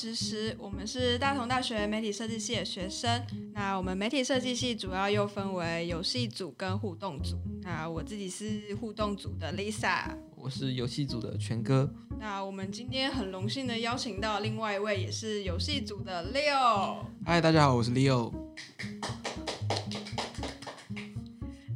[0.00, 3.22] 实时，我们是大同大学媒体设计系的学生。
[3.52, 7.36] 那我们媒体设计系主要又分为游戏组跟互动组。
[7.60, 11.92] 那我自己是互动组的 Lisa，我是游戏组的全哥。
[12.18, 17.04] 那我们今天很荣幸的邀请到另外一位也是游戏组的 Leo。
[17.26, 18.32] 嗨，大家好，我是 Leo。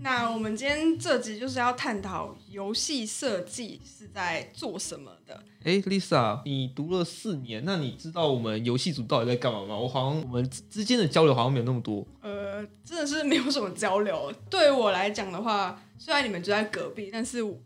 [0.05, 5.42] 那我们今天这集就是要探讨游戏设计是在做什么的。
[5.65, 9.74] 哎，Lisa，你读了四年，那你知道我们游戏组到底在干嘛吗？
[9.74, 12.06] 我好像我们之间的交流好像没有那么多。
[12.20, 14.30] 呃，真的是没有什么交流。
[14.51, 17.59] 对我来讲的话，虽然你们就在隔壁，但是我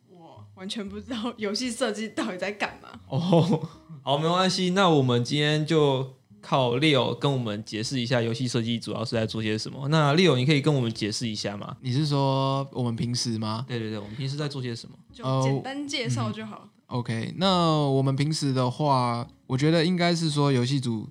[0.54, 3.00] 完全不知道游戏设计到底在干嘛。
[3.08, 3.68] 哦，
[4.04, 4.70] 好，没关系。
[4.70, 6.17] 那我们今天就。
[6.40, 9.88] 靠 Leo 跟我们解释一下游戏设计主要是在做些什么。
[9.88, 11.76] 那 Leo，你可以跟我们解释一下吗？
[11.80, 13.64] 你是说我们平时吗？
[13.66, 14.96] 对对对，我们平时在做些什么？
[15.12, 16.68] 就简单介绍就好。
[16.86, 21.08] OK，那我们平时的话，我觉得应该是说游戏组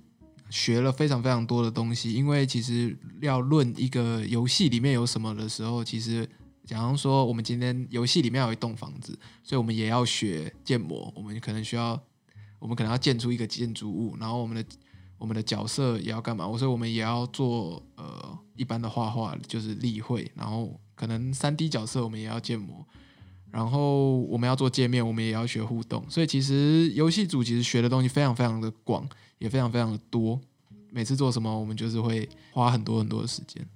[0.49, 2.13] 学了非常非常多的东西。
[2.13, 6.27] 因为其实要论一个游戏里面有什么的时候，其实
[6.65, 11.11] 假如说我们今天游戏里面有一栋房子，所以我们也要学建模。
[11.15, 12.01] 我们可能需要，
[12.59, 14.63] 我们可能要建出一个建筑物，然后我们的。
[15.17, 16.47] 我们的角色也要干嘛？
[16.47, 22.85] 我说我们也要做呃一般的画画，就是例会，然后可能三 D 角色我们也要建模，
[23.51, 26.03] 然后我们要做界面，我们也要学互动。
[26.09, 29.07] 所以其实游戏组其实学的东西非常非常的广，
[29.39, 30.39] 也非常非常的多。
[30.91, 33.67] 每次做什么，我们就是会花很多很多的时间。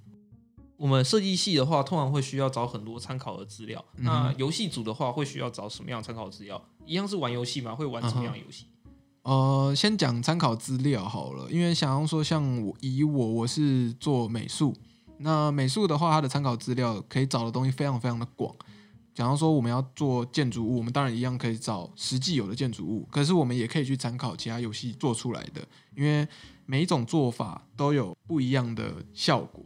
[0.76, 3.84] 我们设计系的话，通常会需要找很多参考的资料。
[3.96, 6.60] 那游戏组的话，会需要找什么样参考资料？
[6.86, 7.72] 一样是玩游戏吗？
[7.74, 8.66] 会玩什么样游戏？
[9.22, 14.74] 呃，先讲参考资料好了，因为想要说像我以我我是做美术，
[15.18, 18.54] 那美术的话，它的参考资料可以找的东西非常非常的广。
[19.14, 25.60] 假如说我们要做建筑物，我们当然一样可以找实际有的建筑物，可是我们也可以去参考其他游戏做出来的，
[25.94, 26.26] 因为
[26.66, 29.64] 每一种做法都有不一样的效果。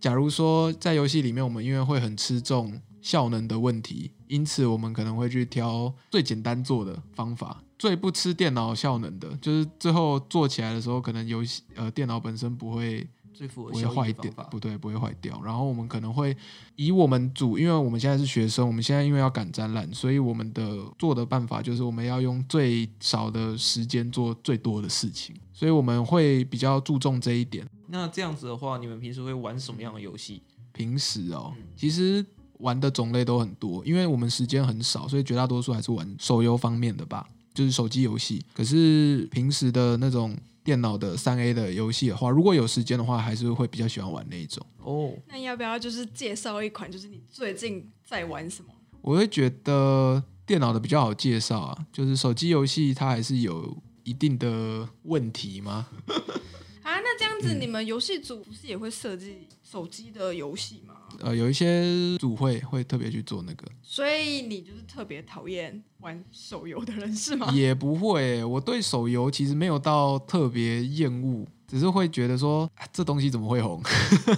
[0.00, 7.62] 假如说在游戏里面，我们因为会很吃重效能的问题，因此我们可能会去挑最简单做的方法。
[7.78, 15.40] 最不吃电脑效能的，就是最后做起来的时候，可能游戏呃电脑本身不会最不会坏掉，不对，不会坏掉。
[15.44, 16.34] 然后我们可能会
[16.74, 27.68] 以我们组，因为我们现在是学生，我们现在因为要赶展览，所以我们的做的办法就是我们要用最少的时间做最多的事情，所以我们会比较注重这一点。
[27.88, 30.42] 那这样子的话，你们平时会玩什么样的游戏？
[30.72, 32.24] 平时哦，其实
[32.58, 37.28] 玩的种类都很多，因为我们时间很少，所以绝大多数还是玩手游方面的吧。
[37.56, 44.64] 就是手机游戏，可是平时的那种电脑的三 A 的游戏的话，如果有时间的话，还是会比较喜欢玩那一种。
[44.82, 48.70] 哦，那要不要就是介绍一款，就是你最近在玩什么？
[49.00, 55.86] 我会觉得电脑的比较好介绍啊，就是手机游戏它还是有一定的问题吗？
[56.86, 60.94] 啊，那这样子你们游戏组不是也会设计手机的游戏吗？
[61.18, 67.50] 呃，有一些组会会特别去做那个，所以你就是特别讨厌玩手游的人是吗？
[67.52, 73.82] 也不会，我对手游其实没有到特别厌恶，只是会觉得说这东西怎么会红，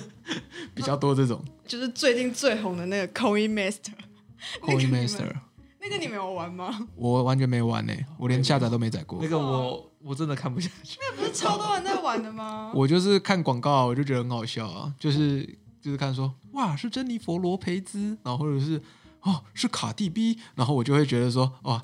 [0.74, 1.44] 比较多这种。
[1.68, 5.30] 就是最近最红的那个 Coin Master，Coin Master，
[5.82, 6.88] 那个你没有玩吗？
[6.96, 9.18] 我完全没玩呢，我连下载都没载过。
[9.20, 10.98] 那个我我真的看不下去。
[11.00, 12.72] 那不是超多人在玩的吗？
[12.74, 15.58] 我就是看广告，我就觉得很好笑啊，就是。
[15.80, 18.82] 就是看说哇是珍妮佛罗培兹，然后或者是
[19.20, 21.80] 哦是卡蒂 B，然后我就会觉得说哇，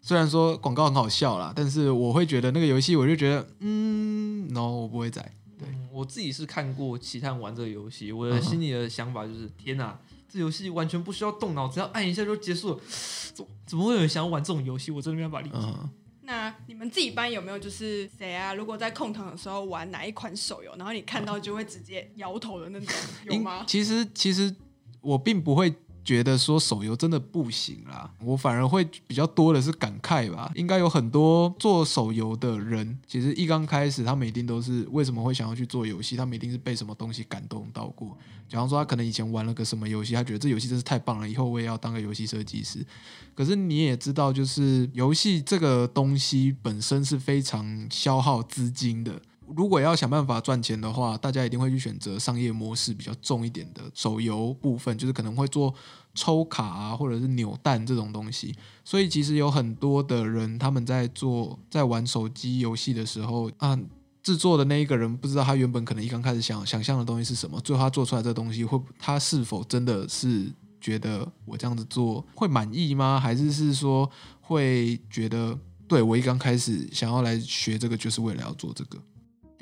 [0.00, 5.34] 虽然说广告很好笑啦，但是我会觉得那个游戏我就觉得嗯，然后我不会载。
[5.58, 9.98] 对我自己是看过其他人玩这个游戏，我的心里的想法就是天哪，
[10.28, 12.80] 这游戏完全不需要动脑，只要按一下就结束了，
[13.34, 14.92] 怎怎么会有人想要玩这种游戏？
[14.92, 15.56] 我真的没办法理解。
[15.56, 15.90] 那
[16.66, 18.54] 你们自己班有没有就是谁啊？
[18.54, 22.88] 如果在空堂的时候玩哪一款手游，然后你看到就会直接摇头的那种，
[23.26, 23.64] 有吗？
[23.66, 24.54] 其实其实
[25.00, 25.74] 我并不会。
[26.04, 30.50] 觉得说手游真的不行啦，我反而会比较多的是感慨吧。
[30.54, 38.16] 应该有很多做手游的人，其实一刚开始他们一定都是为什么会想要去做游戏，他们一定是被什么东西感动到过。
[38.48, 42.84] 假如说他可能以前玩了个什么游戏，他觉得这游戏真是太棒了，以后我也要当个游戏设计师。
[43.34, 49.22] 可是你也知道，就是游戏这个东西本身是非常消耗资金的。
[49.56, 55.74] 如果要想办法赚钱的话，大家一定会去选择商业模式比较重一点的手游部分，就是可能会做
[56.14, 58.54] 抽卡啊，或者是扭蛋这种东西。
[58.84, 63.78] 所以其实有很多的人他们在做在玩手机游戏的时候啊，
[64.22, 73.20] 制作的那一个人不知道他原本可能一刚开始想想象的东西是什么，最后他做出来这东西会他是否真的是觉得我这样子做会满意吗？
[73.20, 74.10] 还是是说
[74.40, 75.58] 会觉得？
[75.88, 78.96] 对我一刚开始想要来学这个，就是为了要做这个。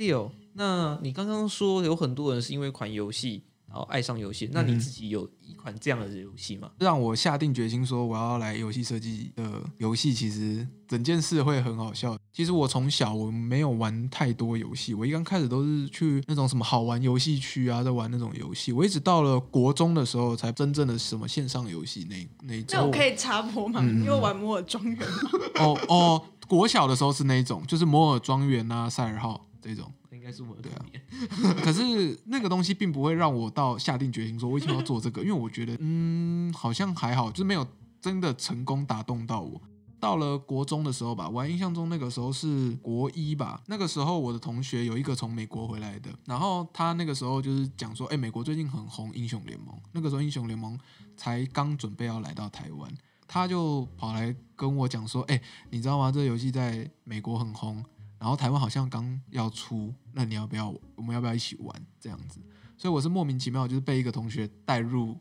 [0.01, 6.71] Leo，那你刚刚说有很多人是因为一款游戏然后爱上游戏，那你嗯自己有一款这样的游戏吗？
[6.79, 12.17] 让我下定决心说我要来游戏设计的游戏，其实整件事会很好笑。
[12.33, 18.73] 其实我从小我没有玩太多游戏，我一刚开始都是去那种什么好玩游戏区啊，在玩那种游戏。
[18.73, 22.79] 我一直到了国中的时候，才真正的什么线上游戏那那一种。
[22.81, 23.81] 那我可以插播吗？
[23.85, 25.31] 嗯因为玩摩尔庄园嘛，
[25.61, 29.93] 哦哦，国小的时候是那种，就是摩尔庄园啊、赛尔号这种。
[30.11, 30.71] 应该是我的。
[31.63, 37.67] 可是那个东西并不会让我到下定决心说我一定要做这个，因为我觉得嗯好像还好，就是没有
[38.01, 39.61] 真的成功打动到我。
[40.01, 43.63] 到了国中的时候吧，我还印象中那个时候是国一吧。
[43.67, 49.79] 那个时候我的同学有一个从美国回来的，然后他那个时候就是讲说，哎、美国最近很红英雄联盟。
[49.93, 50.79] 那个时候英雄联盟
[51.19, 52.91] 才刚准备要来到台湾，
[53.29, 56.11] 他就跑来跟我讲说，哎、你知道吗？
[56.11, 57.85] 这个游戏在美国很红，
[58.21, 60.69] 然后台湾好像刚要出，那你要不要？
[60.95, 61.87] 我们要不要一起玩？
[61.99, 62.39] 这样子，
[62.77, 65.19] 所以我是莫名其妙就是被一个同学带入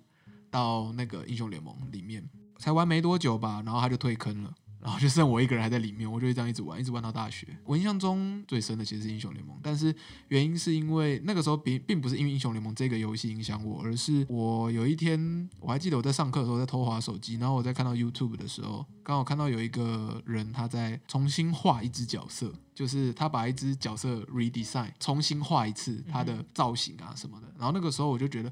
[0.52, 4.54] 到那个英雄联盟里面，才玩没多久吧，然后他就退坑了。
[4.82, 7.46] 然后就剩我一个人还在里面，我就这样一直玩，一直玩到大学。
[7.66, 9.94] 我印象中最深的其实是英雄联盟，但是
[10.30, 27.48] 原因是因为那个时候并并不是因为英雄联盟这个游戏影响我，而是我有一天我还记得我在上课的时候在偷滑手机，然后我在看到 YouTube 的时候，刚好看到有一个人他在重新画一只角色，就是他把一只角色 redesign 重新画一次他的造型啊什么的。
[27.58, 28.52] 然后那个时候我就觉得，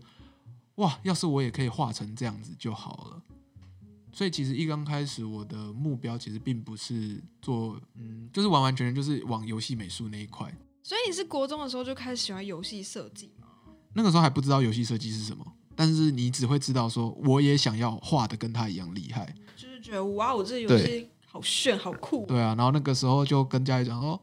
[0.75, 3.21] 哇，要是我也可以画成这样子就好了。
[4.17, 10.51] 所以其实一刚开始我的目标其实并不是做，嗯，就是完完全全就是往游戏美术那一块。
[10.81, 13.47] 所以你是国中的时候就开始喜欢游戏设计吗？
[13.93, 19.31] 那个时候还不知道游戏设计是什么，但是你只会知道说，我也想要画的跟他一样厉害。
[19.55, 22.25] 就是觉得哇，我这游戏好炫，好酷。
[22.25, 24.21] 对啊，然后那个时候就跟家里讲说，哦，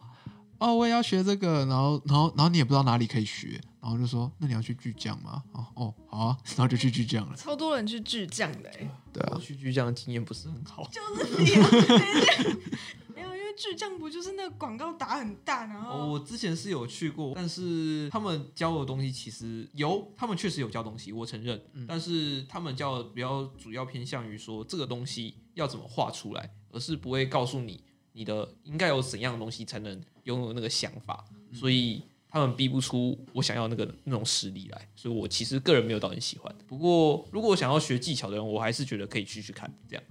[0.72, 5.42] 我也要学这个，然后，然后，然后你也不知道哪里可以学，然后就说，那你要去巨匠吗？
[5.52, 7.36] 哦，哦，好啊，然后就去巨匠了。
[7.36, 10.88] 超多人去巨匠的哎、对啊，去巨匠的经验不是很好。
[10.92, 11.50] 就是你
[13.14, 21.60] 没有，因为巨匠不就是那个广告打很大，然哦，后我之前是有去过，但是他们教的东西其实有，他们确实有教东西，我承认。
[21.72, 27.84] 嗯但是他们教的比较主要偏向于说这个东西要怎么画出来，而是不会告诉你
[28.16, 34.88] 你的应该有怎样的东西才能拥有那个想法，嗯所以他们逼不出我想要那个那种实力来。
[34.94, 36.54] 所以我其实个人没有到很喜欢。
[36.66, 40.04] 不过如果我想要学技巧的人，我还是觉得可以去去看这样。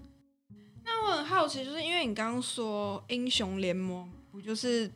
[0.83, 4.91] 那我很好奇，就是因为你刚刚说英雄联盟不就是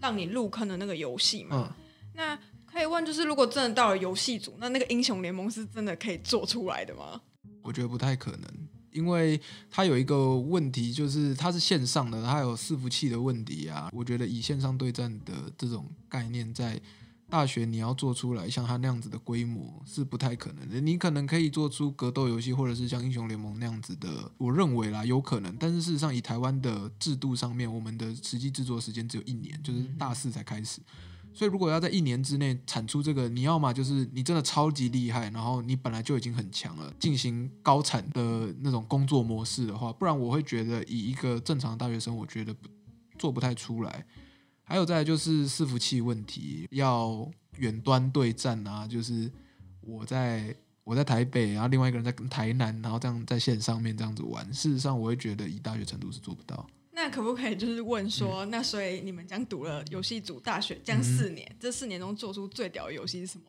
[0.00, 1.74] 让你入坑的那个游戏吗？
[1.78, 7.20] 嗯，那可以问，就是如果真的到了游戏组，那那个英雄联盟是真的可以做出来的吗？
[7.62, 9.38] 我觉得不太可能，因为
[9.70, 13.90] 它有一个问题，就是它是线上的，它有伺服器的问题啊。
[13.92, 16.80] 我觉得以线上对战的这种概念，在
[17.28, 20.80] 大学你要做出来像它那样子的规模是不太可能的。
[20.80, 25.54] 你可能可以做出格斗游戏，或者是像英雄联盟那样子的，我认为啦有可能。
[25.56, 30.80] 但是事实上，以台湾的制度上面，我们的实际制作时间只有一年，就是大四才开始。
[31.36, 42.70] 所以，如果要在一年之内产出这个，你要么就是你真的超级厉害，然后你本来就已经很强了，进行高产的那种工作模式的话，不然我会觉得以一个正常的大学生，我觉得不
[43.18, 44.06] 做不太出来。
[44.64, 49.30] 还有再就是伺服器问题，要远端对战啊，就是
[49.82, 56.66] 我在我在台北，然后另外一个人在台南，然后这样在线上面这样子玩，事实上我会觉得以大学程度是做不到。
[56.96, 63.44] 那可不可以就是问说，那所以你们将读了游戏组大学，将四年，这四年中做出最屌的游戏是什么？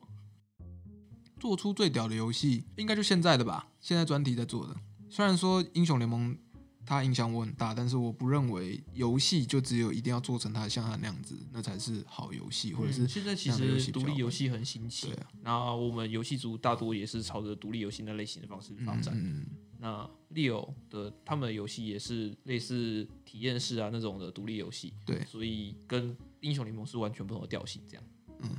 [1.40, 3.66] 做出最屌的游戏，应该就现在的吧？
[3.80, 4.76] 现在专题在做的。
[5.08, 6.36] 虽然说英雄联盟
[6.84, 19.14] 它影响我很大，但是我不认为游戏就只有一定要做成它像它那样子，那才是好游戏，或者是、嗯现在其实独立游戏很新奇对，啊，那我们游戏组大多也是朝着独立游戏那类型的方式发展。
[19.16, 19.46] 嗯嗯
[19.78, 27.80] 那 Leo 的他们的游戏也是类似体验式啊那种的独立游戏，对所以跟英雄联盟是完全不同的调性。
[27.88, 28.04] 这样，
[28.40, 28.50] 嗯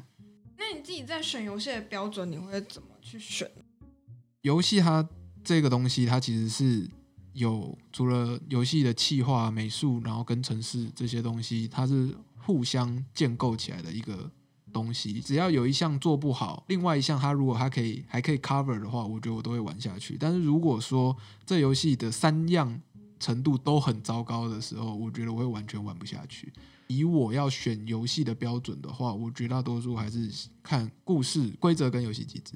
[0.57, 3.49] 那你自己在选游戏的标准，你会怎么去选？
[4.41, 5.07] 游戏它
[5.43, 6.89] 这个东西，它其实是
[7.33, 14.29] 有除了游戏的企划、美术，然后跟城市这些东西，它是互相建构起来的一个
[14.69, 15.19] 东西。
[15.21, 20.17] 只要有一项做不好，另外一项它如果它可以还可以 cover 的话，我觉得我都会玩下去。
[20.19, 22.79] 但是如果说这游戏的三样
[23.19, 26.51] 程度都很糟糕的时候，我觉得我会完全玩不下去。
[26.87, 30.31] 以我要选游戏的标准的话，我绝大多数还是
[30.63, 32.53] 看故事规则跟游戏机制。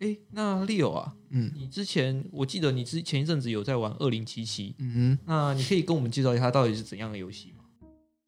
[0.00, 7.63] 哎，那 Leo 啊，嗯你之前我记得你之前一阵子有在玩二零七七，嗯哼，那你可以跟我们介绍一下它到底是怎样的游戏吗？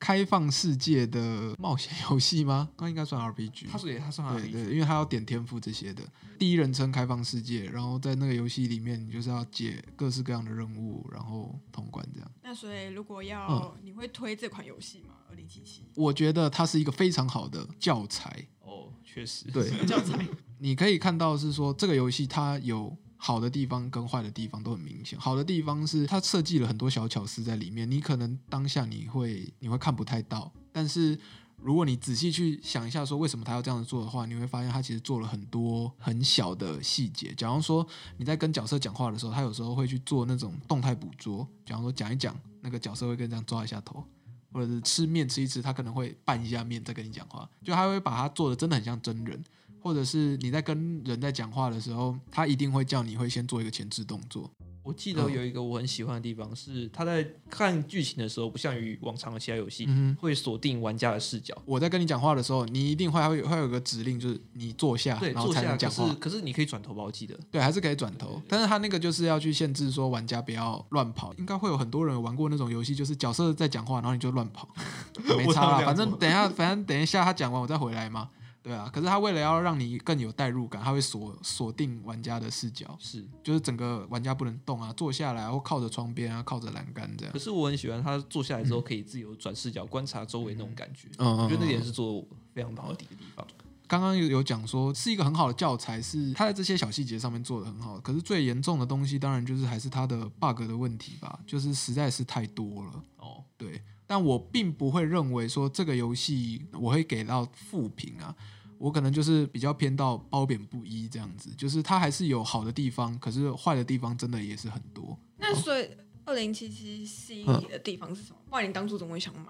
[0.07, 2.69] 开放世界的冒险游戏吗？
[2.79, 3.67] 那应该算 RPG。
[3.69, 6.05] 它是它算对 RPG，对，因为它要点天赋这些的。
[6.39, 12.31] 第一人称开放世界，然后在那个游戏里面，你就是要解各式各样的任务，然后通关这样。
[12.45, 15.15] 那所以如果要、嗯你会推这款游戏吗？
[15.29, 18.47] 二零七七我觉得它是一个非常好的教材。
[18.61, 20.25] 哦，确实，对， 教材，
[20.61, 25.19] 你可以看到是说这个游戏它有好的地方跟坏的地方都很明显。
[25.19, 31.19] 好的地方是它设计了很多小巧思在里面，你可能当下你会你会看不太到，但是
[31.57, 37.33] 如果你仔细去想一下说为什么他要这样子做的话，你会发现他其实做了很多很小的细节。
[37.35, 37.87] 假如说
[38.19, 44.05] 你在跟角色讲话的时候，他有时候会去做那种动态捕捉，假如说讲一讲，那个角色会跟这样抓一下头。
[44.53, 49.45] 或者是吃面吃一吃，他可能会拌一下面再跟你讲话，就他会把它做的真的很像真人，
[49.81, 54.51] 或者是你在跟人在讲话的时候，他一定会叫你会先做一个前置动作。
[54.83, 61.61] 我记得有一个我很喜欢的地方是，他在看剧情的时候，不像于往常的其他游戏，嗯，会锁定玩家的视角。
[61.65, 66.07] 我在跟你讲话的时候，你一定会会会有个指令，就是你坐下，对，然后才讲话。
[66.07, 67.03] 是可是你可以转头吧？
[67.03, 67.37] 我记得。
[67.51, 71.35] 对，还是可以转头对对对，但是他那个就是要去限制说玩家不要乱跑。
[71.35, 74.69] 应该会有很多人玩过那种游戏，就是角色在讲话，然后你就乱跑，
[75.37, 78.31] 没差啦，我知道这样反正等一下，反正等一下他讲完我再回来嘛。
[78.67, 87.39] 对啊，可是他为了要让你更有代入感，他会锁锁定玩家的视角，是，就是整个玩家不能动啊，坐下来或靠着窗边啊，靠着栏杆这样可。
[87.39, 91.07] 是我很喜欢他坐下来之后可以自由转视角观察周围那种感觉。
[91.19, 93.07] 嗯我觉得那点嗯是做得非常好的地
[93.37, 93.47] 方。
[93.87, 98.01] 刚刚有有讲说是一个很好的教材，是他在这些小细节上面做的很好。
[98.01, 103.05] 可是最严重的东西，当然就是还是他的 bug 的问题吧，就是实在是太多了。
[103.19, 108.35] 哦，对，但我并不会认为说这个游戏我会给到负评啊，
[108.79, 115.19] 我可能就是比较偏到褒贬不一这样子，就是它还是有好的地方，可是坏的地方真的也是很多。
[115.39, 115.89] 那所以
[116.25, 118.39] 二零七七吸引你的地方是什么？
[118.51, 119.47] 不然你当初怎么会想买？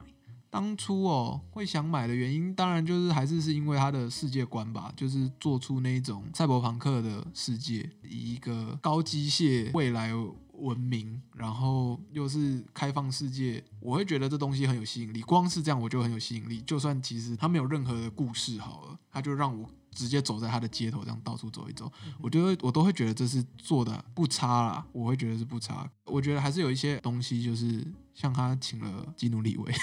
[0.49, 10.13] 当初哦会想买的原因，当然就是还是是因为它的世界观吧，就是做出那一种赛博朋克的世界，以一个高机械未来
[10.59, 15.23] 文明，然后又是开放世界，我会觉得这东西很有吸引力。
[15.23, 25.91] 光是这样我就很有吸引力，就算其实它没有任何的故事好了，它就让我直接走在它的街头这样到处走一走，我觉得我都会觉得这是做的不差啦，我会觉得是不差。
[26.05, 29.75] 我觉得还是有一些东西，就是像他请了基努里维。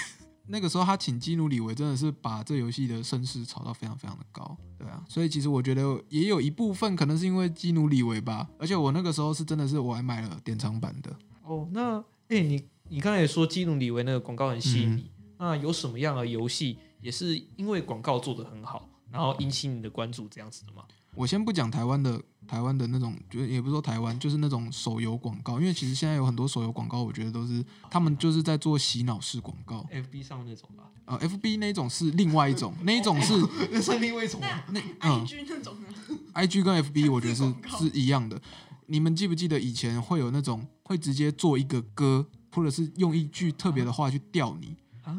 [0.46, 11.98] 那个时候他请基努里维真的是把这游戏的声势炒到非常非常的高，对啊，所以其实我觉得也有一部分可能是因为基努里维吧，而且我那个时候是真的是我还买了典藏版的，哦，那
[12.28, 20.84] 哎、你你刚才也说基努里维那个广告很吸引你，嗯那有什么样的游戏也是因为广告做得很好，然后引起你的关注这样子的吗？
[21.14, 33.32] 我先不讲台湾的台湾的那种，就也不是说台湾，就是那种手游广告，因为其实现在有很多手游广告，我觉得都是他们就是在做洗脑式广告，FB 上那种吧，呃，FB 那种是另外一种， 那一种是
[33.70, 34.62] 那是另外一种吗？
[34.70, 35.88] 那嗯 IG 那种呢
[36.34, 37.42] ？IG 跟 FB 我觉得是
[37.78, 38.40] 是一样的。
[38.86, 44.76] 你们记不记得以前会有那种会直接做一个歌，或者是用一句特别的话去钓你？
[45.06, 45.12] 哪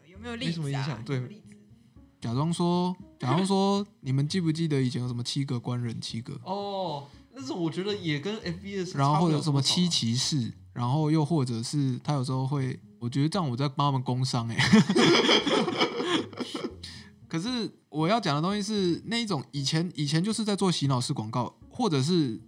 [0.00, 0.48] 个有没有例子、啊？
[0.48, 1.20] 没什么影响对
[2.24, 7.04] 假装说，假装说，你们记不记得以前有什么七个官人七个，哦，
[7.36, 14.56] 但是我觉得也跟 FB 的是然后或者差不了多少啊什么七骑士，然后又或者是他有时候会，我觉得这样我在帮他们工商哎、
[17.28, 22.40] 可是我要讲的东西是那一种以前以前就是在做洗脑式广告，或者是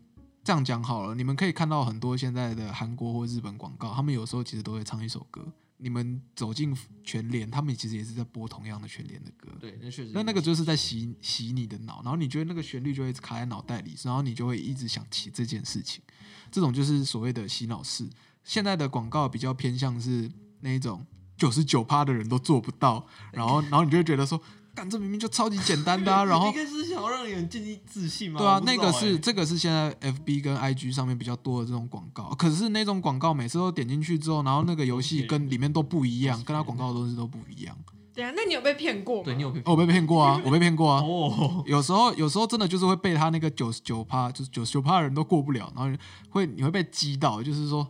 [0.43, 5.45] 这样讲好了，你们可以看到很多现在的韩国或日本广告，他们有时候其实都会唱一首歌。
[5.79, 9.49] 你们走进全联，他们其实也是在播同样的全联的歌。
[9.61, 10.11] 对，那确实。
[10.15, 16.03] 那那个就是在洗洗你的脑，然后你觉得那个旋律就会卡在脑袋里，然后你就会一直想起这件事情。
[16.51, 18.09] 这种就是所谓的洗脑式。
[18.45, 20.31] 现在的广告比较偏向是
[20.61, 21.05] 那一种
[21.37, 24.41] 九十九趴的人都做不到，然后然后你就会觉得说，
[24.77, 28.39] 干这明明就超级简单的啊， 然后应该是想要让人建立自信吗？
[28.39, 37.75] 对啊那个是这个是现在 FB 跟 IG 上面比较多的这种广告，可是那种广告每次都点进去之后，然后那个游戏跟里面都不一样，跟它广告的东西都不一样。
[38.15, 39.23] 对啊，那你有被骗过吗？
[39.25, 41.03] 对你有被哦我被骗过啊， 我被骗过啊。
[41.03, 45.99] 哦，有时候，有时候真的就是会被他那个九十九趴，就是九十九趴的人都过不了，然后
[46.31, 47.87] 会你会被击到，就是说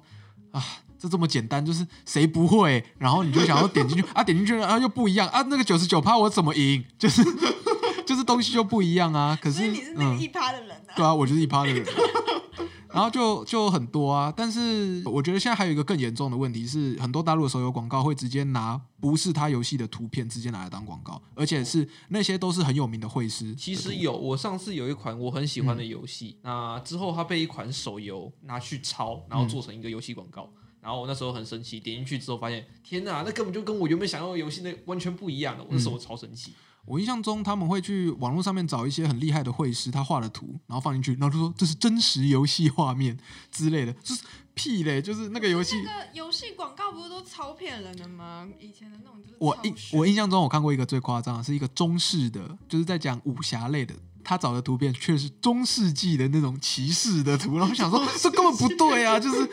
[0.52, 0.62] 啊，
[1.06, 2.84] 这这么简单，就是谁不会？
[2.98, 6.84] 然后你就想要点进去啊，点进去了啊又不一样啊，那个九十九趴我怎么赢？
[6.98, 7.22] 就是
[8.04, 9.38] 就是东西就不一样啊。
[9.40, 10.92] 可是你是那个嗯一趴的人啊。
[10.96, 11.84] 对啊，我就是一趴的人。
[12.92, 14.32] 然后就就很多啊。
[14.34, 23.54] 但是我觉得现在还有一个更严重的问题是，很多大陆的手游广告会直接拿不是他游戏的图片直接拿来当广告，而且是那些都是很有名的绘师的。
[23.54, 30.48] 其实有，我上次有一款我很喜欢的游戏，那之后它被一款手游拿去抄，然后做成一个游戏广告。
[30.86, 35.64] 然后我那时候很生气，点进去之后发现，天哪，那根本就跟我原本想要的游戏那完全不一样的。
[35.64, 36.52] 我那时候超生气。
[36.84, 43.18] 我印象中他们会去网络上面找一些很厉害的绘师，他画的图，然后放进去，然后就说这是真实游戏画面
[43.50, 44.22] 之类的，就是
[44.54, 45.74] 屁嘞，就是那个游戏。
[45.84, 48.48] 那个游戏广告不是都超骗人的吗？
[48.60, 59.50] 以前的那种就是我印我印象中我看过一个最夸张的，是一个中式的，就是在讲武侠类的，他找的图片却是中世纪的那种骑士的图，然后我想说这根本不对啊，就是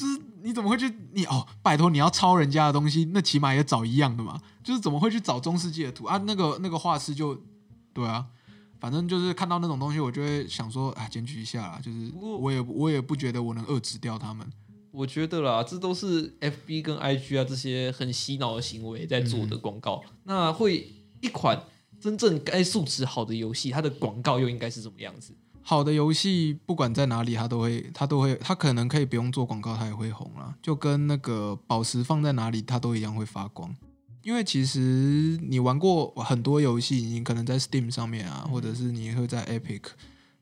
[0.00, 4.40] 就是你怎么会去你哦，拜托你要抄人家的东西，那起码也找一样的嘛。
[4.64, 6.16] 就是怎么会去找中世纪的图啊？
[6.26, 7.38] 那个那个画师就
[7.92, 8.24] 对啊，
[8.78, 11.80] 反正就是看到那种东西，我就会想说，啊，检举一下啦。
[11.82, 14.50] 就是我也我也不觉得我能遏制掉他们。
[14.90, 20.02] 我觉得啦，这都是 F B 跟 I G 啊这些很洗脑的行为在做的广告。
[20.24, 20.90] 那会
[21.20, 21.62] 一款
[22.00, 25.34] 真正该素质好的游戏，它的广告又应该是什么样子？
[25.70, 30.52] 好的游戏不管在哪里，它都会它都会它可能可以不用做广告，它也会红啦。
[30.60, 33.72] 就跟那个宝石放在哪里，它都一样会发光。
[34.24, 39.82] 因为其实你玩过很多游戏，你可能在 Steam 上面啊，或者是你会在 Epic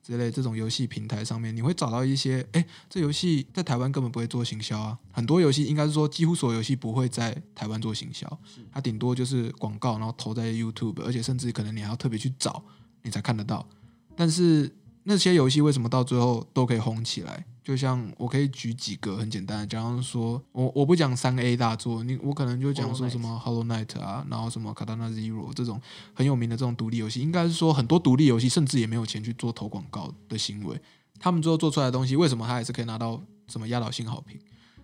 [0.03, 4.99] 之类这种游戏平台上面，你会找到一些，哎，这游戏在台湾根本不会做行销啊。
[5.13, 8.27] 很多游戏应该是说，几乎所有游戏不会在台湾做行销，
[8.73, 12.63] 它顶多就是广告，然后投在 YouTube，而且甚至可能你还要特别去找，
[13.03, 13.69] 你才看得到。
[14.17, 14.75] 但是
[15.09, 17.43] 那些游戏为什么到最后都可以红起来？
[17.65, 25.81] 就像我可以举几个很简单的，假如说我我不讲三 A 大作，你我可能就讲说什么 Hollow Knight 啊，然后什么 Katana Zero 这种
[26.13, 30.79] 很有名的这种独立游戏，应该是说很多独立游戏甚至也没有钱去做投广告的行为，
[31.19, 34.39] 他们最后做出来的东西，为什么他还是可以拿到什么压倒性好评？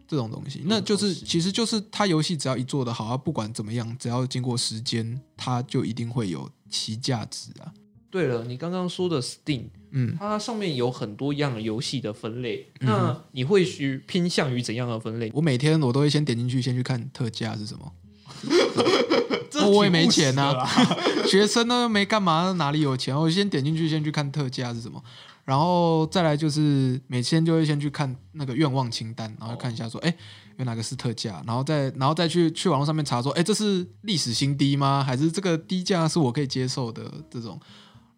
[0.09, 7.73] 这种东西，那就是其实就是他游戏只要一做的好，他不管怎么样，只要经过时间，它就一定会有其价值啊。
[8.14, 15.33] 对了，你刚刚说的 Steam，嗯，它上面有很多样游戏的分类，那你会去偏向于怎样的分类？
[15.35, 17.92] 我每天我都会先点进去，先去看特价是什么。
[19.68, 20.55] 我也没钱呐，
[21.27, 23.18] 学生呢没干嘛，哪里有钱？
[23.18, 25.03] 我先点进去，先去看特价是什么，
[25.44, 30.14] 然后再来就是每天就会先去看那个愿望清单，然后看一下说，哎，
[30.59, 35.03] 有哪个是特价，然后再然后再去去网络上面查说，哎，这是历史新低吗？
[35.05, 37.59] 还是这个低价是我可以接受的这种？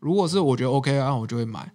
[0.06, 1.68] 如果是我觉得 OK 啊，我就会买，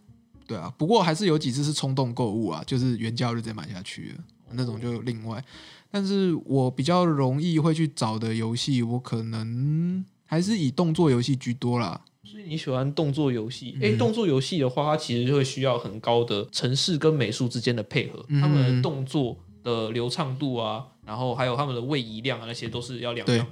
[0.47, 0.73] 对啊。
[0.77, 5.43] 不过还是有几次是冲动购物啊，就是原价就直接买下去了，那种就另外。
[5.91, 12.05] 但是我比较容易会去找的游戏，我可能还是以动作游戏居多啦。
[12.23, 13.77] 所以你喜欢动作游戏？
[13.81, 23.45] 哎，动作游戏的话，它其实就会需要很高的城市跟美术之间的配合，他们的动作的流畅度啊，然后还有他们的位移量啊，那些都是要两样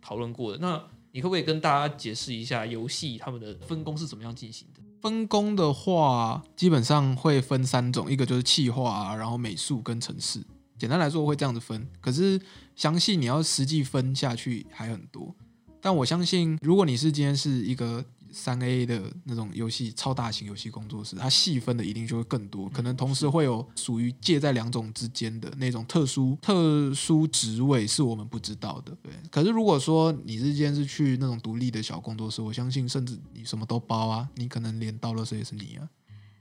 [0.00, 0.56] 讨论过的。
[0.56, 0.82] 那
[1.12, 4.80] 你可不可以跟大家解释一下游戏他们的分工是怎么样进行的？
[5.00, 10.42] 分工的话，基本上会分三种，一个就是企划，然后美术跟城市。
[10.78, 12.40] 简单来说会这样子分，可是
[12.74, 15.34] 详细你要实际分下去还很多。
[15.80, 18.04] 但我相信，如果你是今天是一个。
[18.32, 28.96] 三 A 的那种游戏，超大型游戏工作室，它细分的一定就会更多，可能同时会有属于介在两种之间的那种特殊特殊职位，是我们不知道的。
[29.02, 35.88] 对，可是如果说你之间是去那种独立的小工作室，我相信甚至你什么都包啊，你可能连到了谁也是你啊。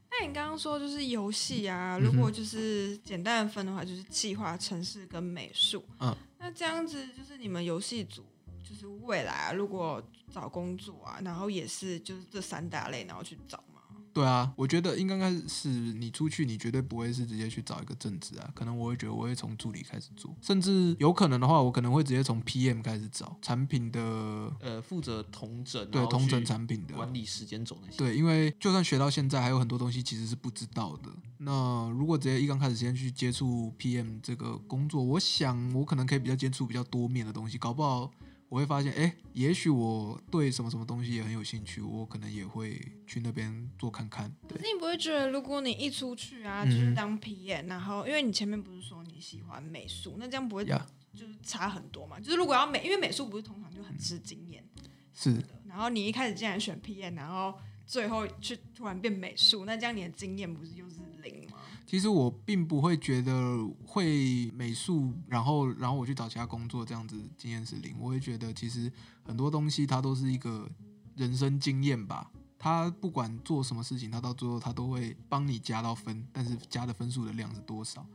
[0.09, 5.83] 那你刚刚说就是游戏啊，如果就是简单的分的话，就是计划、城市跟美术。
[5.99, 8.23] 嗯，那这样子就是你们游戏组。
[8.71, 13.81] 就是未来啊，如果找工作啊，然后也是就是这三大类，然后去找嘛。
[14.13, 18.51] 对啊，我觉得应该是你出去，你绝对不会是直接去找一个正职啊。
[18.53, 23.99] 可能我会觉得我会从助理开始做，甚至有可能的话，我可能会直接从 PM 开始找产品的
[24.59, 27.97] 呃负责同整，对同整产品的管理时间轴那些。
[27.97, 31.09] 对，因为就算学到现在，还有很多东西其实是不知道的。
[31.37, 38.11] 那如果直接一刚开始先去接触 PM 这个工作，我想我可能可以比较接触比较多面的东西，搞不好。
[38.51, 44.29] 我会发现，哎，也许我对什么什么东西也很有兴趣，我可能也会去那边做看看。
[44.45, 52.19] 可是你不会觉得，如果你一出去啊，就是当皮演，然后因为你前面不是说你喜欢美术，那这样不会就是差很多嘛？
[52.19, 54.61] 就是如果要美，因为美术不是通常就很吃经验，
[55.13, 55.41] 是的。
[55.65, 61.50] 然后你一开始竟然选皮演，然后最后去突然变美术，那这样你的经验不是就是零吗？
[61.91, 67.93] 其实我并不会觉得会美术，然后然后我去找其他工作这样子经验是零。
[67.99, 68.89] 我会觉得其实
[69.23, 70.71] 很多东西它都是一个
[71.17, 72.31] 人生经验吧。
[72.57, 78.07] 他不管做什么事情，他到最后他都会帮你加到分，但是加的分数的量是多少？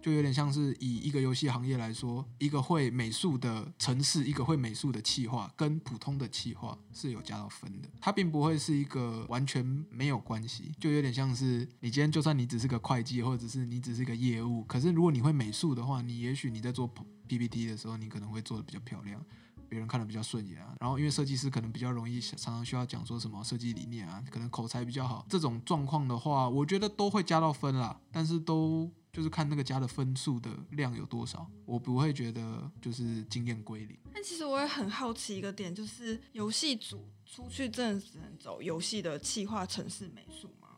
[0.00, 7.88] 就有点像是以一个游戏行业来说，一个会美术的城市，一个会美术的企划，跟普通的企划是有加到分的。
[8.00, 16.88] 它并不会是一个完全没有关系，就有点像是你今天就算你只是个会计，或者是你只是一个业务，可是如果你会美术的话，你也许你在做
[17.26, 19.20] PPT 的时候，你可能会做的比较漂亮，
[19.68, 20.74] 别人看的比较顺眼啊。
[20.80, 28.90] 然后因为设计师可能比较容易常常需要讲说什么设计理念啊，可能口才比较好，这种状况的话，我觉得都会加到分啦，但是都。
[29.18, 33.98] 就是看那个加的分数的量有多少，我不会觉得就是经验归零。
[34.14, 40.68] 但其实我也很好奇一个点，就是游戏组出去真的只能走游戏的企划、城市美术吗？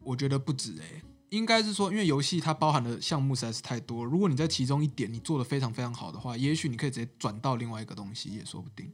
[0.00, 8.92] 我觉得不止诶，应该是说，因为游戏它包含的项目实在是太多，如果你在其中一点你做的非常非常好的话，也许你可以直接转到另外一个东西也说不定。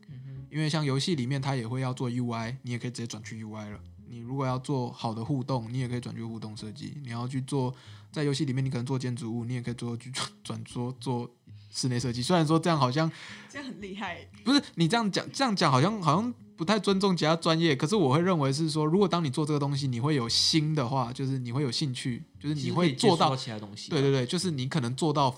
[0.52, 3.80] 因为像游戏里面它也会要做 UI，你也可以直接转去 UI 了。
[4.14, 6.96] 你如果要做好的互动，你也可以转去互动设计。
[7.02, 7.74] 你要去做
[8.12, 11.28] 在游戏里面，你可能做建筑物，你也可以做去转转做做
[11.72, 12.22] 室内设计。
[12.22, 13.10] 虽然说这样好像
[13.50, 17.74] 这样很厉害，不是你这样讲这样讲好像好像不太尊重其他专业。
[17.74, 23.90] 可是我会认为是说，如果当你做这个东西，你会有心的话，就是你会有兴趣，就是你会做到其他东西。
[23.90, 25.36] 对对对，就是你可能做到。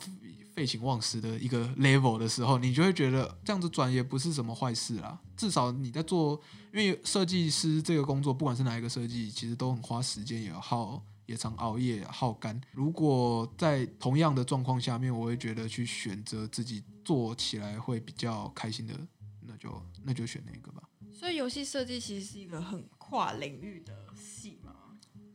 [0.56, 5.20] 废寝忘食的一个 level 的时候，你就会觉得这样子转也不是什么坏事啦。
[5.36, 6.40] 至少你在做，
[6.72, 12.58] 因为设计师这个工作，不管是哪一个设计，其实都很花时间，也耗也常熬夜耗干。
[12.72, 18.94] 如果在同样的状况下面，我会觉得去选择自己做起来会比较开心的，
[19.42, 20.82] 那就那就选那个吧。
[21.12, 24.72] 所以游戏设计其实是一个很跨领域的戏吗？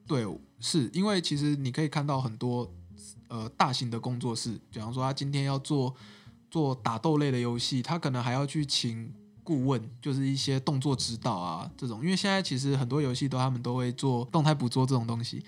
[0.07, 0.25] 对，
[0.59, 2.73] 是因为其实你可以看到很多。
[3.31, 5.95] 呃，大型的工作室，比方说他今天要做
[6.49, 9.09] 做打斗类的游戏，他可能还要去请
[9.41, 12.03] 顾问，就是一些动作指导啊这种。
[12.03, 15.41] 因为现在其实很多游戏都他们都会做动态捕捉这种东西，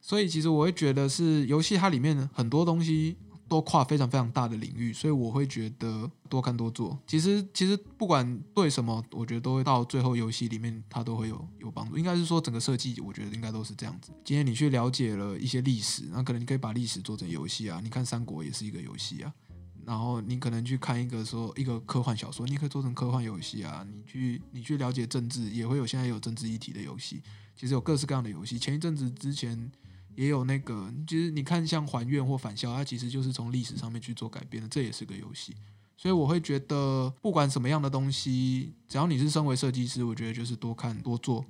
[0.00, 3.16] 所以其实我会觉得是游戏它里面很多东西。
[3.48, 6.98] 都跨非常非常大的领域，所以我会觉得多看多做。
[7.06, 11.96] 其实其实不管对什么，我觉得都会到最后游戏里面，它都会有有帮助。
[11.96, 14.10] 应该是说整个设计，我觉得应该都是这样子。
[14.24, 17.80] 今天你去了解了一些历史，那可能你可以把历史做成游戏啊。
[17.82, 19.32] 你看三国也是一个游戏啊。
[19.84, 23.86] 然后你可能去看一个说一个科幻小说，你可以做成科幻游戏啊。
[23.88, 27.22] 你去你去了解政治，也会有现在有政治议题的游戏。
[27.54, 28.58] 其实有各式各样的游戏。
[28.58, 29.70] 前一阵子之前。
[30.16, 35.54] 也有那个，其实你看像还愿或返校，它其实就是从历史上面去做改编的，这也是个游戏。
[35.96, 41.44] 所以我会觉得，不管什么样的东西，只要你是身为设计师，我觉得就是多看多做。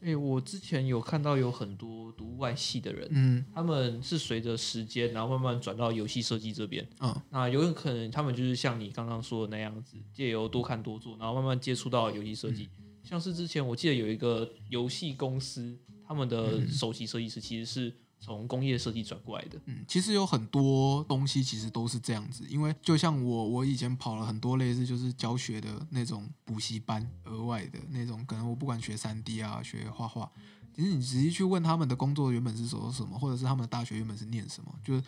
[0.00, 12.68] 哎，我之前有看到有很多读外系的人，嗯，他们是随着时间，然后慢慢转到游戏设计这边，嗯，那有可能他们就是像你刚刚说的那样子，借由多看多做，然后慢慢接触到游戏设计。
[13.04, 15.78] 像是之前我记得有一个游戏公司。
[16.12, 19.58] 他们的首席设计师其实是从工业设计转过来的。
[19.64, 30.30] 嗯，其实有很多东西其实都是这样子，因为就像我，我以前跑了很多类似就是教学的那种补习班，额外的那种，可能我不管学三 D 啊，学画画，
[30.76, 35.02] 其实你直接去问他们的工作原本是做什么，或者是他们的大学原本是念什么，就是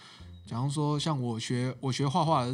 [0.47, 2.45] 假如说像我学我学画画。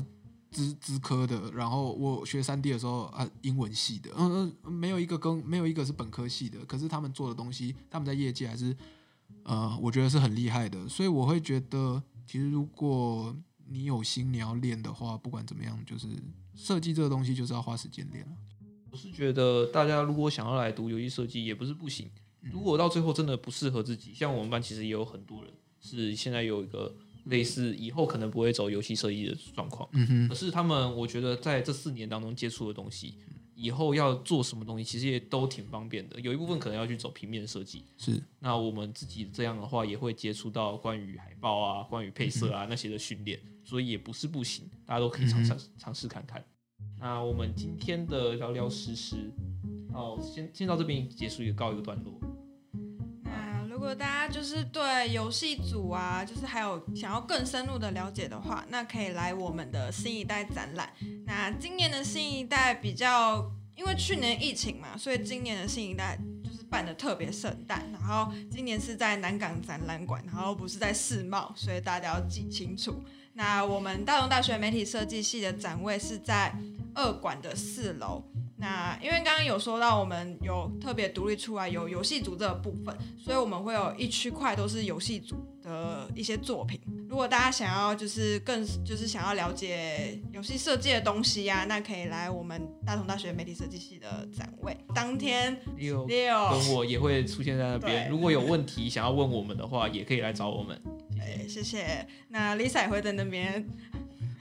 [0.50, 8.76] 资资科的，然后我学三 D 的时候啊，英文系的，嗯嗯，没有一个跟没有一个是本科系的，可是他们做的东西，他们在业界还是，
[9.44, 13.36] 呃，我觉得是很厉害的，所以我会觉得，其实如果
[13.68, 16.08] 你有心你要练的话，不管怎么样，就是
[16.54, 18.32] 设计这个东西就是要花时间练了。
[18.90, 22.10] 我是觉得大家如果想要来读游戏设计也不是不行，
[22.40, 26.94] 如果到最后真的不适合自己，像我们班其实也有很多人是现在有一个。
[27.30, 29.88] 类似以后可能不会走游戏设计的状况，
[30.28, 33.14] 可是他们我觉得在这四年当中接触的东西，
[33.54, 36.20] 以后要做什么东西，其实也都挺方便的。
[36.20, 46.44] 有一部分可能要去走平面设计，是那我们自己这样的话，也会接触到关于海报啊、关于配色啊那些的训练，所以也不是不行，大家都可以尝尝尝试看看。
[46.98, 49.30] 那我们今天的聊聊实时，
[49.92, 52.20] 哦，先先到这边结束，也告一个段落。
[53.80, 60.90] 如果大家就是对游戏组啊，就是还有想要更深入的了解的话，那可以来我们的新一代展览。
[61.24, 67.82] 那今年的新一代比较，因为去年疫情嘛，所以今年的新一代就是办的特别盛大。
[67.90, 73.02] 然后今年是在南港展览馆，然后不是在世贸，所以大家要记清楚。
[73.32, 76.54] 那我们大同大学媒体设计系的展位是在
[76.94, 78.22] 二馆的四楼。
[78.60, 86.78] 那因为刚刚有说到我们有特别独立出来有游戏组这个部分，所以我们会有一区块都是游戏组的一些作品。
[87.08, 94.76] 如果大家想要就是更就是想要了解游戏设计的东西呀，那可以来我们大同大学媒体设计系的展位。
[94.94, 98.10] 当天六六跟我也会出现在那边。
[98.10, 100.78] 如果有问题想要问我们的话，也可以来找我们。
[101.18, 102.06] 哎，谢谢。
[102.28, 103.66] 那 Lisa 也会在那边。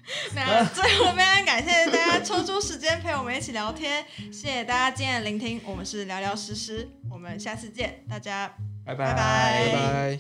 [0.33, 5.61] 那最后非常感谢大家抽出时间陪我们一起聊天， 谢谢大家今天的聆听。
[5.65, 8.51] 我们是聊聊实时，我们下次见，大家
[8.85, 10.19] 拜拜拜拜。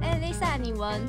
[0.00, 1.02] 哎，Lisa，你闻，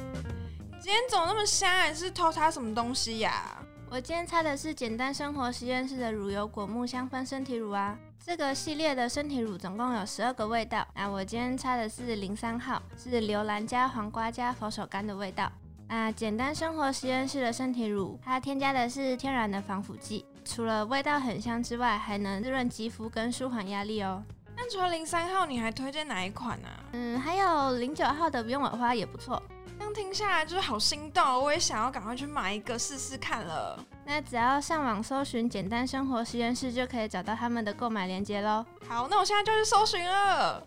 [0.82, 1.90] 今天怎么那么香？
[1.90, 3.58] 你是偷擦什么东西呀？
[3.90, 7.98] 我今天擦的是简单生活实验室的乳油果木香氛身体乳啊。
[8.26, 15.48] 这个系列的身体乳总共有十二个味道，那我今天擦的是零三号，是榴兰加黄瓜加佛手柑的味道。
[15.88, 24.24] 那简单生活实验室的身体乳，它添加的是天然的防腐剂，除了味道很香之外，还能滋润肌肤跟舒缓压力哦。
[24.56, 26.68] 那除了零三号，你还推荐哪一款呢？
[26.94, 29.40] 嗯，还有零九号的鸢尾花也不错。
[29.78, 33.80] 这样听下来就是好心动，我也想要赶快去买一个试试看了。
[34.06, 38.66] 那只要上网搜寻“简单生活实验室”就可以找到他们的购买链接喽。
[38.88, 40.66] 好，那我现在就去搜寻了。